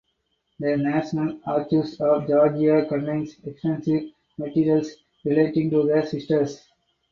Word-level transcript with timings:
The 0.59 0.77
National 0.77 1.39
Archives 1.45 2.01
of 2.01 2.27
Georgia 2.27 2.87
contain 2.89 3.27
extensive 3.43 4.09
materials 4.35 4.95
relating 5.23 5.69
to 5.69 5.83
the 5.83 6.03
sisters. 6.07 6.67